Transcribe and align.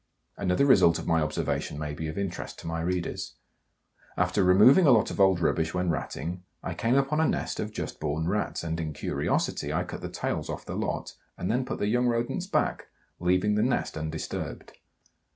Another 0.35 0.65
result 0.65 0.97
of 0.97 1.05
my 1.05 1.21
observation 1.21 1.77
may 1.77 1.93
be 1.93 2.07
of 2.07 2.17
interest 2.17 2.57
to 2.57 2.65
my 2.65 2.81
readers. 2.81 3.35
After 4.17 4.43
removing 4.43 4.87
a 4.87 4.91
lot 4.91 5.11
of 5.11 5.19
old 5.21 5.39
rubbish 5.39 5.75
when 5.75 5.91
ratting 5.91 6.41
I 6.63 6.73
came 6.73 6.95
upon 6.95 7.21
a 7.21 7.27
nest 7.27 7.59
of 7.59 7.71
just 7.71 7.99
born 7.99 8.27
Rats, 8.27 8.63
and, 8.63 8.79
in 8.79 8.93
curiosity, 8.93 9.71
I 9.71 9.83
cut 9.83 10.01
the 10.01 10.09
tails 10.09 10.49
off 10.49 10.65
the 10.65 10.73
lot, 10.75 11.13
and 11.37 11.51
then 11.51 11.65
put 11.65 11.77
the 11.77 11.85
young 11.85 12.07
Rodents 12.07 12.47
back, 12.47 12.87
leaving 13.19 13.53
the 13.53 13.61
nest 13.61 13.95
undisturbed. 13.95 14.73